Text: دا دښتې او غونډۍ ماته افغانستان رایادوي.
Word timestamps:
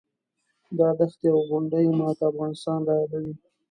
دا 0.77 0.89
دښتې 0.99 1.27
او 1.33 1.39
غونډۍ 1.49 1.85
ماته 1.99 2.23
افغانستان 2.31 2.79
رایادوي. 2.87 3.33